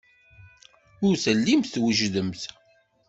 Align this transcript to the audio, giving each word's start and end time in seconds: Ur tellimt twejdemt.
Ur 1.07 1.15
tellimt 1.23 1.71
twejdemt. 1.73 2.41